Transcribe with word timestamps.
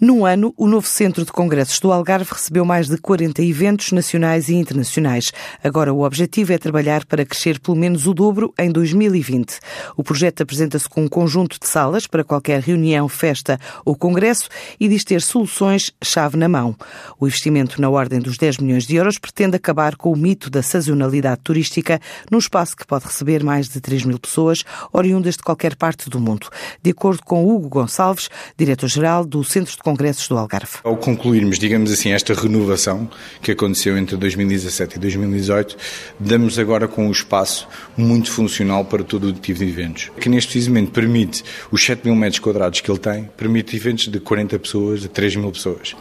Num 0.00 0.24
ano, 0.24 0.54
o 0.56 0.68
novo 0.68 0.86
Centro 0.86 1.24
de 1.24 1.32
Congressos 1.32 1.80
do 1.80 1.90
Algarve 1.90 2.30
recebeu 2.30 2.64
mais 2.64 2.86
de 2.86 2.96
40 2.98 3.42
eventos 3.42 3.90
nacionais 3.90 4.48
e 4.48 4.54
internacionais. 4.54 5.32
Agora 5.62 5.92
o 5.92 6.04
objetivo 6.04 6.52
é 6.52 6.58
trabalhar 6.58 7.04
para 7.04 7.26
crescer 7.26 7.58
pelo 7.58 7.76
menos 7.76 8.06
o 8.06 8.14
dobro 8.14 8.54
em 8.56 8.70
2020. 8.70 9.58
O 9.96 10.04
projeto 10.04 10.44
apresenta-se 10.44 10.88
com 10.88 11.02
um 11.02 11.08
conjunto 11.08 11.58
de 11.58 11.66
salas 11.66 12.06
para 12.06 12.22
qualquer 12.22 12.60
reunião, 12.60 13.08
festa 13.08 13.58
ou 13.84 13.96
congresso 13.96 14.48
e 14.78 14.86
diz 14.86 15.02
ter 15.02 15.20
soluções 15.20 15.90
chave 16.00 16.36
na 16.36 16.48
mão. 16.48 16.76
O 17.18 17.26
investimento 17.26 17.80
na 17.80 17.90
ordem 17.90 18.20
dos 18.20 18.38
10 18.38 18.58
milhões 18.58 18.86
de 18.86 18.94
euros 18.94 19.18
pretende 19.18 19.56
acabar 19.56 19.96
com 19.96 20.12
o 20.12 20.16
mito 20.16 20.48
da 20.48 20.62
sazonalidade 20.62 21.40
turística 21.42 22.00
num 22.30 22.38
espaço 22.38 22.76
que 22.76 22.86
pode 22.86 23.04
receber 23.04 23.42
mais 23.42 23.68
de 23.68 23.80
3 23.80 24.04
mil 24.04 24.20
pessoas 24.20 24.62
oriundas 24.92 25.36
de 25.36 25.42
qualquer 25.42 25.74
parte 25.74 26.08
do 26.08 26.20
mundo. 26.20 26.48
De 26.80 26.92
acordo 26.92 27.20
com 27.24 27.44
Hugo 27.44 27.68
Gonçalves, 27.68 28.28
diretor-geral 28.56 29.24
do 29.24 29.42
Centro 29.42 29.72
de 29.72 29.87
congressos 29.88 30.28
do 30.28 30.36
Algarve. 30.36 30.80
Ao 30.84 30.98
concluirmos, 30.98 31.58
digamos 31.58 31.90
assim, 31.90 32.10
esta 32.10 32.34
renovação 32.34 33.08
que 33.40 33.52
aconteceu 33.52 33.96
entre 33.96 34.18
2017 34.18 34.96
e 34.96 34.98
2018, 34.98 35.76
damos 36.20 36.58
agora 36.58 36.86
com 36.86 37.06
um 37.06 37.10
espaço 37.10 37.66
muito 37.96 38.30
funcional 38.30 38.84
para 38.84 39.02
todo 39.02 39.28
o 39.28 39.32
tipo 39.32 39.58
de 39.58 39.64
eventos, 39.66 40.10
que 40.20 40.28
neste 40.28 40.52
precisamente 40.52 40.90
permite 40.90 41.42
os 41.70 41.82
7 41.82 42.04
mil 42.04 42.14
metros 42.14 42.38
quadrados 42.38 42.82
que 42.82 42.90
ele 42.90 42.98
tem, 42.98 43.30
permite 43.34 43.76
eventos 43.76 44.08
de 44.08 44.20
40 44.20 44.58
pessoas 44.58 45.06
a 45.06 45.08
3 45.08 45.36
mil 45.36 45.50
pessoas. 45.50 45.96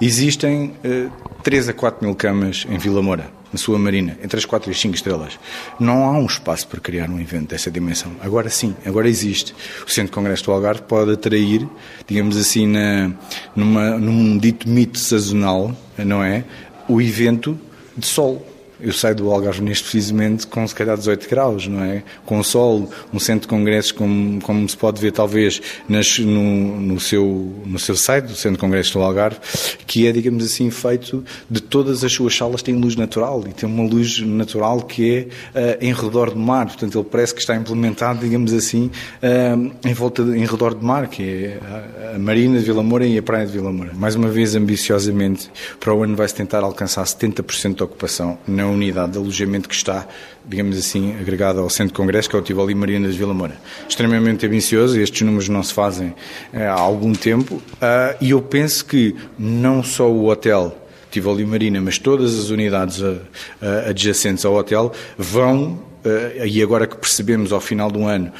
Existem 0.00 0.74
uh, 0.84 1.10
3 1.42 1.68
a 1.70 1.72
4 1.72 2.04
mil 2.04 2.14
camas 2.14 2.66
em 2.68 2.78
Vila 2.78 3.00
Moura 3.02 3.30
na 3.52 3.58
sua 3.58 3.78
marina, 3.78 4.18
entre 4.22 4.36
as 4.36 4.44
4 4.44 4.70
e 4.70 4.72
as 4.72 4.80
5 4.80 4.94
estrelas. 4.94 5.38
Não 5.78 6.04
há 6.04 6.12
um 6.12 6.26
espaço 6.26 6.68
para 6.68 6.80
criar 6.80 7.08
um 7.08 7.20
evento 7.20 7.50
dessa 7.50 7.70
dimensão. 7.70 8.12
Agora 8.20 8.50
sim, 8.50 8.74
agora 8.84 9.08
existe. 9.08 9.54
O 9.86 9.90
Centro 9.90 10.10
de 10.10 10.12
Congresso 10.12 10.44
do 10.44 10.52
Algarve 10.52 10.82
pode 10.82 11.12
atrair, 11.12 11.66
digamos 12.06 12.36
assim, 12.36 12.66
na, 12.66 13.10
numa, 13.54 13.98
num 13.98 14.36
dito 14.36 14.68
mito 14.68 14.98
sazonal, 14.98 15.74
não 15.96 16.22
é? 16.22 16.44
O 16.88 17.00
evento 17.00 17.58
de 17.96 18.06
sol 18.06 18.46
eu 18.80 18.92
saio 18.92 19.14
do 19.14 19.30
Algarve 19.30 19.62
neste 19.62 19.84
precisamente 19.84 20.46
com 20.46 20.66
se 20.66 20.74
calhar 20.74 20.96
18 20.96 21.28
graus, 21.28 21.66
não 21.66 21.82
é? 21.82 22.02
Com 22.24 22.42
sol, 22.42 22.90
um 23.12 23.18
centro 23.18 23.42
de 23.42 23.48
congressos 23.48 23.92
como, 23.92 24.40
como 24.42 24.68
se 24.68 24.76
pode 24.76 25.00
ver 25.00 25.12
talvez 25.12 25.62
nas, 25.88 26.18
no, 26.18 26.80
no, 26.80 27.00
seu, 27.00 27.54
no 27.64 27.78
seu 27.78 27.96
site, 27.96 28.26
do 28.26 28.34
Centro 28.34 28.52
de 28.52 28.58
Congressos 28.58 28.92
do 28.92 29.00
Algarve, 29.00 29.38
que 29.86 30.06
é, 30.06 30.12
digamos 30.12 30.44
assim, 30.44 30.70
feito 30.70 31.24
de 31.50 31.60
todas 31.60 32.04
as 32.04 32.12
suas 32.12 32.36
salas 32.36 32.62
tem 32.62 32.74
luz 32.74 32.96
natural 32.96 33.44
e 33.48 33.52
tem 33.52 33.68
uma 33.68 33.84
luz 33.84 34.20
natural 34.20 34.82
que 34.82 35.30
é 35.54 35.58
uh, 35.58 35.78
em 35.80 35.92
redor 35.92 36.30
do 36.30 36.38
mar, 36.38 36.66
portanto 36.66 36.98
ele 36.98 37.08
parece 37.10 37.34
que 37.34 37.40
está 37.40 37.56
implementado, 37.56 38.20
digamos 38.20 38.52
assim, 38.52 38.90
uh, 39.22 39.72
em 39.84 39.94
volta, 39.94 40.22
de, 40.22 40.36
em 40.36 40.44
redor 40.44 40.74
do 40.74 40.84
mar, 40.84 41.08
que 41.08 41.22
é 41.22 41.58
a, 42.12 42.16
a 42.16 42.18
Marina 42.18 42.58
de 42.58 42.64
Vila 42.64 42.82
Moura 42.82 43.06
e 43.06 43.16
a 43.16 43.22
Praia 43.22 43.46
de 43.46 43.52
Vila 43.52 43.72
Moura. 43.72 43.92
Mais 43.94 44.14
uma 44.14 44.28
vez, 44.28 44.54
ambiciosamente, 44.54 45.50
para 45.80 45.94
o 45.94 46.02
ano 46.02 46.14
vai-se 46.16 46.34
tentar 46.34 46.62
alcançar 46.62 47.04
70% 47.04 47.76
de 47.76 47.82
ocupação 47.82 48.38
na 48.46 48.65
na 48.66 48.72
unidade 48.72 49.12
de 49.12 49.18
alojamento 49.18 49.68
que 49.68 49.74
está, 49.74 50.06
digamos 50.44 50.76
assim, 50.76 51.14
agregada 51.18 51.60
ao 51.60 51.70
Centro 51.70 51.92
de 51.92 51.94
Congresso, 51.94 52.28
que 52.28 52.36
é 52.36 52.38
o 52.38 52.42
Tivoli 52.42 52.74
Mariana 52.74 53.08
de 53.08 53.16
Vila 53.16 53.32
Moura. 53.32 53.56
Extremamente 53.88 54.44
ambicioso, 54.46 54.98
estes 55.00 55.22
números 55.22 55.48
não 55.48 55.62
se 55.62 55.72
fazem 55.72 56.14
eh, 56.52 56.66
há 56.66 56.72
algum 56.72 57.12
tempo, 57.12 57.56
uh, 57.56 58.16
e 58.20 58.30
eu 58.30 58.42
penso 58.42 58.84
que 58.84 59.14
não 59.38 59.82
só 59.82 60.10
o 60.10 60.28
hotel 60.28 60.76
Tivoli 61.10 61.46
Marina, 61.46 61.80
mas 61.80 61.98
todas 61.98 62.38
as 62.38 62.50
unidades 62.50 62.98
uh, 62.98 63.20
adjacentes 63.88 64.44
ao 64.44 64.54
hotel 64.54 64.92
vão 65.16 65.86
e 66.44 66.62
agora 66.62 66.86
que 66.86 66.96
percebemos 66.96 67.52
ao 67.52 67.60
final 67.60 67.90
do 67.90 68.04
ano, 68.04 68.30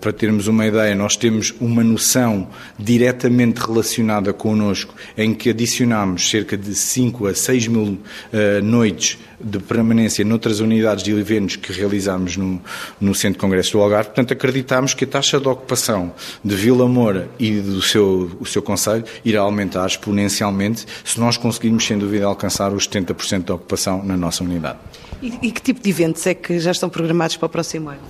para 0.00 0.10
termos 0.10 0.46
uma 0.46 0.66
ideia, 0.66 0.94
nós 0.94 1.18
temos 1.18 1.52
uma 1.60 1.84
noção 1.84 2.48
diretamente 2.78 3.58
relacionada 3.58 4.32
connosco, 4.32 4.94
em 5.18 5.34
que 5.34 5.50
adicionamos 5.50 6.30
cerca 6.30 6.56
de 6.56 6.74
5 6.74 7.26
a 7.26 7.34
6 7.34 7.66
mil 7.68 7.98
noites 8.62 9.18
de 9.42 9.58
permanência 9.58 10.24
noutras 10.24 10.60
unidades 10.60 11.02
de 11.02 11.12
eventos 11.12 11.56
que 11.56 11.72
realizamos 11.72 12.36
no, 12.36 12.60
no 13.00 13.14
Centro 13.14 13.34
de 13.34 13.38
Congresso 13.38 13.72
do 13.72 13.80
Algarve. 13.80 14.10
Portanto, 14.10 14.32
acreditamos 14.32 14.94
que 14.94 15.04
a 15.04 15.06
taxa 15.06 15.40
de 15.40 15.48
ocupação 15.48 16.12
de 16.44 16.54
Vila 16.54 16.86
Moura 16.86 17.28
e 17.38 17.60
do 17.60 17.80
seu, 17.80 18.30
o 18.38 18.46
seu 18.46 18.62
Conselho 18.62 19.04
irá 19.24 19.40
aumentar 19.40 19.86
exponencialmente 19.86 20.86
se 21.04 21.18
nós 21.18 21.36
conseguirmos, 21.36 21.84
sem 21.84 21.98
dúvida, 21.98 22.26
alcançar 22.26 22.72
os 22.72 22.88
70% 22.88 23.44
de 23.44 23.52
ocupação 23.52 24.04
na 24.04 24.16
nossa 24.16 24.44
unidade. 24.44 24.78
E, 25.22 25.38
e, 25.42 25.52
que 25.52 25.60
tipo 25.60 25.82
de 25.82 25.90
eventos 25.90 26.26
é 26.26 26.32
que 26.32 26.58
já 26.58 26.70
estão 26.70 26.88
programados 26.88 27.36
para 27.36 27.46
o 27.46 27.48
próximo 27.48 27.90
ano? 27.90 28.00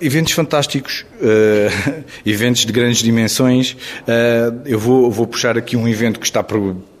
Eventos 0.00 0.32
fantásticos, 0.32 1.06
uh, 1.14 2.04
eventos 2.26 2.66
de 2.66 2.72
grandes 2.72 3.02
dimensões. 3.02 3.72
Uh, 3.72 4.62
eu 4.66 4.78
vou, 4.78 5.10
vou 5.10 5.26
puxar 5.26 5.56
aqui 5.56 5.76
um 5.76 5.88
evento 5.88 6.20
que 6.20 6.26
está 6.26 6.42
programado 6.42 6.95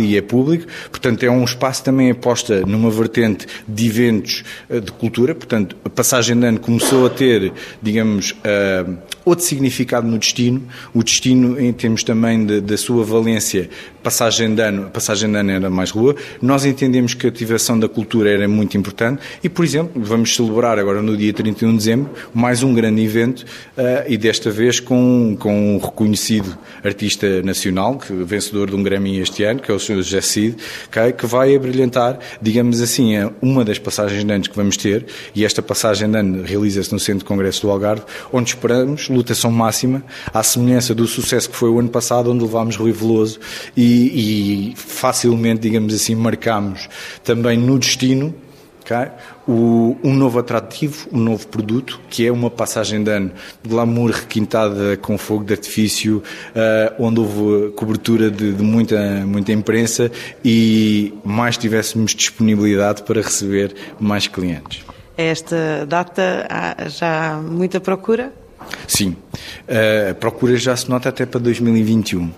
e 0.00 0.16
é 0.16 0.22
público, 0.22 0.66
portanto 0.90 1.22
é 1.22 1.30
um 1.30 1.44
espaço 1.44 1.84
também 1.84 2.10
aposta 2.10 2.60
numa 2.66 2.90
vertente 2.90 3.46
de 3.66 3.86
eventos 3.86 4.42
eh, 4.68 4.80
de 4.80 4.90
cultura, 4.92 5.34
portanto 5.34 5.76
a 5.84 5.88
passagem 5.88 6.38
de 6.38 6.46
ano 6.46 6.58
começou 6.58 7.06
a 7.06 7.10
ter, 7.10 7.52
digamos, 7.80 8.32
uh, 8.32 8.96
outro 9.24 9.44
significado 9.44 10.06
no 10.06 10.18
destino, 10.18 10.62
o 10.94 11.02
destino 11.02 11.60
em 11.60 11.72
termos 11.72 12.02
também 12.04 12.44
da 12.60 12.76
sua 12.76 13.04
valência, 13.04 13.68
passagem 14.02 14.54
de 14.54 14.62
ano, 14.62 14.88
passagem 14.90 15.28
de 15.28 15.36
ano 15.36 15.50
era 15.50 15.68
mais 15.68 15.90
rua, 15.90 16.14
nós 16.40 16.64
entendemos 16.64 17.12
que 17.12 17.26
a 17.26 17.28
ativação 17.28 17.78
da 17.78 17.88
cultura 17.88 18.30
era 18.30 18.46
muito 18.46 18.76
importante. 18.76 19.20
E, 19.42 19.48
por 19.48 19.64
exemplo, 19.64 20.00
vamos 20.00 20.36
celebrar 20.36 20.78
agora 20.78 21.02
no 21.02 21.16
dia 21.16 21.32
31 21.32 21.72
de 21.72 21.76
dezembro 21.76 22.10
mais 22.32 22.62
um 22.62 22.72
grande 22.72 23.02
evento 23.02 23.40
uh, 23.40 24.04
e 24.06 24.16
desta 24.16 24.48
vez 24.48 24.78
com, 24.78 25.36
com 25.38 25.74
um 25.74 25.78
reconhecido 25.78 26.56
artista 26.84 27.42
nacional, 27.42 27.98
que, 27.98 28.12
vencedor 28.12 28.70
de 28.70 28.76
um 28.76 28.82
Grammy 28.82 29.18
este 29.18 29.35
ano, 29.44 29.60
que 29.60 29.70
é 29.70 29.74
o 29.74 29.78
Sr. 29.78 29.96
José 29.96 30.20
Cid, 30.20 30.56
que 31.16 31.26
vai 31.26 31.54
abrilhantar, 31.54 32.18
digamos 32.40 32.80
assim, 32.80 33.14
uma 33.40 33.64
das 33.64 33.78
passagens 33.78 34.24
de 34.24 34.32
anos 34.32 34.48
que 34.48 34.56
vamos 34.56 34.76
ter 34.76 35.06
e 35.34 35.44
esta 35.44 35.62
passagem 35.62 36.10
de 36.10 36.18
ano 36.18 36.42
realiza-se 36.42 36.92
no 36.92 36.98
Centro 37.00 37.20
de 37.20 37.24
Congresso 37.24 37.62
do 37.62 37.70
Algarve, 37.70 38.04
onde 38.32 38.50
esperamos 38.50 39.08
lotação 39.08 39.50
máxima, 39.50 40.02
à 40.32 40.42
semelhança 40.42 40.94
do 40.94 41.06
sucesso 41.06 41.50
que 41.50 41.56
foi 41.56 41.70
o 41.70 41.78
ano 41.78 41.88
passado, 41.88 42.30
onde 42.30 42.42
levámos 42.42 42.76
Rui 42.76 42.92
Veloso 42.92 43.38
e, 43.76 44.72
e 44.72 44.74
facilmente, 44.76 45.62
digamos 45.62 45.94
assim, 45.94 46.14
marcámos 46.14 46.88
também 47.24 47.56
no 47.56 47.78
destino 47.78 48.34
Okay? 48.86 49.10
O, 49.48 49.96
um 50.04 50.14
novo 50.14 50.38
atrativo, 50.38 51.08
um 51.12 51.18
novo 51.18 51.48
produto, 51.48 52.00
que 52.08 52.24
é 52.24 52.30
uma 52.30 52.48
passagem 52.48 53.02
de 53.02 53.10
ano 53.10 53.32
glamour 53.66 54.12
requintada 54.12 54.96
com 54.98 55.18
fogo 55.18 55.44
de 55.44 55.54
artifício, 55.54 56.22
uh, 56.54 57.02
onde 57.02 57.18
houve 57.18 57.72
cobertura 57.72 58.30
de, 58.30 58.52
de, 58.52 58.62
muita, 58.62 59.26
muita 59.26 59.50
imprensa 59.50 60.10
e 60.44 61.12
mais 61.24 61.58
tivéssemos 61.58 62.14
disponibilidade 62.14 63.02
para 63.02 63.20
receber 63.20 63.74
mais 63.98 64.28
clientes. 64.28 64.84
Esta 65.16 65.84
data 65.88 66.46
há 66.48 66.88
já 66.88 67.40
muita 67.42 67.80
procura? 67.80 68.32
Sim, 68.86 69.16
a 70.10 70.14
procura 70.14 70.56
já 70.56 70.76
se 70.76 70.88
nota 70.88 71.08
até 71.08 71.26
para 71.26 71.40
2021. 71.40 72.30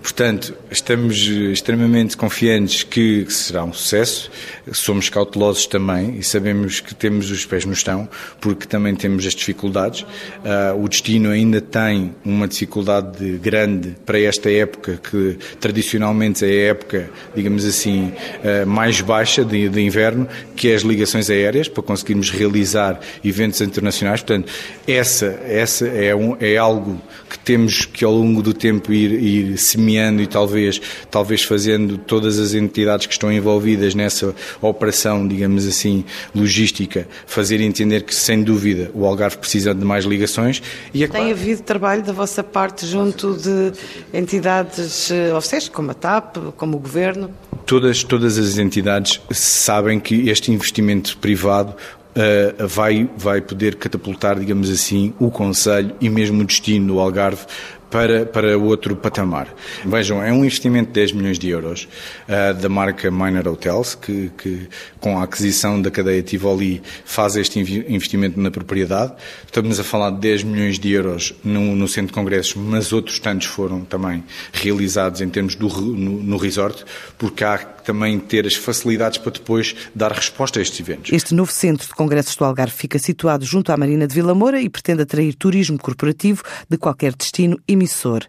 Portanto, 0.00 0.54
estamos 0.70 1.16
extremamente 1.26 2.16
confiantes 2.16 2.82
que 2.82 3.26
será 3.28 3.64
um 3.64 3.72
sucesso, 3.72 4.30
somos 4.72 5.08
cautelosos 5.08 5.66
também 5.66 6.16
e 6.18 6.22
sabemos 6.22 6.80
que 6.80 6.94
temos 6.94 7.30
os 7.30 7.46
pés 7.46 7.64
no 7.64 7.74
chão, 7.74 8.08
porque 8.40 8.66
também 8.66 8.94
temos 8.94 9.26
as 9.26 9.34
dificuldades. 9.34 10.02
Uh, 10.02 10.82
o 10.82 10.88
destino 10.88 11.30
ainda 11.30 11.60
tem 11.60 12.14
uma 12.24 12.48
dificuldade 12.48 13.38
grande 13.38 13.96
para 14.04 14.20
esta 14.20 14.50
época, 14.50 14.98
que 15.02 15.38
tradicionalmente 15.60 16.44
é 16.44 16.48
a 16.48 16.70
época, 16.70 17.10
digamos 17.34 17.64
assim, 17.64 18.12
uh, 18.42 18.66
mais 18.66 19.00
baixa 19.00 19.44
de, 19.44 19.68
de 19.68 19.80
inverno, 19.80 20.28
que 20.56 20.70
é 20.70 20.74
as 20.74 20.82
ligações 20.82 21.30
aéreas, 21.30 21.68
para 21.68 21.82
conseguirmos 21.82 22.30
realizar 22.30 23.00
eventos 23.24 23.60
internacionais. 23.60 24.20
Portanto, 24.20 24.52
essa, 24.86 25.26
essa 25.46 25.86
é, 25.86 26.14
um, 26.14 26.36
é 26.40 26.56
algo 26.56 27.00
que 27.28 27.38
temos 27.38 27.84
que 27.84 28.04
ao 28.04 28.12
longo 28.12 28.42
do 28.42 28.52
tempo 28.52 28.92
ir, 28.92 29.12
ir 29.12 29.58
semeando 29.62 30.22
e 30.22 30.26
talvez, 30.26 30.80
talvez 31.10 31.42
fazendo 31.42 31.96
todas 31.98 32.38
as 32.38 32.54
entidades 32.54 33.06
que 33.06 33.12
estão 33.12 33.32
envolvidas 33.32 33.94
nessa 33.94 34.34
operação, 34.60 35.26
digamos 35.26 35.66
assim, 35.66 36.04
logística, 36.34 37.08
fazer 37.26 37.60
entender 37.60 38.02
que, 38.02 38.14
sem 38.14 38.42
dúvida, 38.42 38.90
o 38.94 39.06
Algarve 39.06 39.38
precisa 39.38 39.74
de 39.74 39.84
mais 39.84 40.04
ligações. 40.04 40.62
E 40.92 41.04
é 41.04 41.06
Tem 41.06 41.22
claro... 41.22 41.30
havido 41.30 41.62
trabalho 41.62 42.02
da 42.02 42.12
vossa 42.12 42.42
parte 42.42 42.86
junto 42.86 43.34
de 43.34 43.72
entidades 44.12 45.10
eh, 45.10 45.32
oficiais, 45.34 45.68
como 45.68 45.90
a 45.90 45.94
TAP, 45.94 46.36
como 46.56 46.76
o 46.76 46.80
Governo? 46.80 47.30
Todas, 47.66 48.02
todas 48.02 48.38
as 48.38 48.58
entidades 48.58 49.20
sabem 49.30 50.00
que 50.00 50.28
este 50.28 50.50
investimento 50.52 51.16
privado 51.18 51.74
Uh, 52.12 52.68
vai, 52.68 53.08
vai 53.16 53.40
poder 53.40 53.76
catapultar, 53.76 54.38
digamos 54.38 54.68
assim, 54.68 55.14
o 55.18 55.30
Conselho 55.30 55.96
e 55.98 56.10
mesmo 56.10 56.42
o 56.42 56.44
destino 56.44 56.88
do 56.88 57.00
Algarve 57.00 57.46
para, 57.92 58.24
para 58.24 58.56
outro 58.56 58.96
patamar. 58.96 59.54
Vejam, 59.84 60.22
é 60.22 60.32
um 60.32 60.44
investimento 60.44 60.88
de 60.88 60.94
10 60.94 61.12
milhões 61.12 61.38
de 61.38 61.50
euros 61.50 61.86
uh, 62.26 62.54
da 62.54 62.68
marca 62.68 63.10
Minor 63.10 63.46
Hotels, 63.46 63.94
que, 63.94 64.32
que 64.38 64.66
com 64.98 65.18
a 65.18 65.24
aquisição 65.24 65.80
da 65.80 65.90
cadeia 65.90 66.22
Tivoli 66.22 66.82
faz 67.04 67.36
este 67.36 67.60
investimento 67.60 68.40
na 68.40 68.50
propriedade. 68.50 69.12
Estamos 69.44 69.78
a 69.78 69.84
falar 69.84 70.10
de 70.10 70.20
10 70.20 70.44
milhões 70.44 70.78
de 70.78 70.90
euros 70.90 71.34
no, 71.44 71.76
no 71.76 71.86
centro 71.86 72.08
de 72.08 72.14
congressos, 72.14 72.54
mas 72.54 72.94
outros 72.94 73.18
tantos 73.18 73.48
foram 73.48 73.82
também 73.82 74.24
realizados 74.54 75.20
em 75.20 75.28
termos 75.28 75.54
do 75.54 75.68
no, 75.68 76.22
no 76.22 76.36
resort, 76.38 76.84
porque 77.18 77.44
há 77.44 77.58
também 77.84 78.18
ter 78.18 78.46
as 78.46 78.54
facilidades 78.54 79.18
para 79.18 79.32
depois 79.32 79.74
dar 79.94 80.12
resposta 80.12 80.58
a 80.58 80.62
estes 80.62 80.80
eventos. 80.80 81.12
Este 81.12 81.34
novo 81.34 81.52
centro 81.52 81.86
de 81.86 81.94
congressos 81.94 82.36
do 82.36 82.44
Algarve 82.44 82.74
fica 82.74 82.98
situado 82.98 83.44
junto 83.44 83.72
à 83.72 83.76
Marina 83.76 84.06
de 84.06 84.14
Vila 84.14 84.34
Moura 84.34 84.60
e 84.60 84.68
pretende 84.68 85.02
atrair 85.02 85.34
turismo 85.34 85.78
corporativo 85.78 86.42
de 86.68 86.76
qualquer 86.76 87.14
destino 87.14 87.58
emissor. 87.66 88.26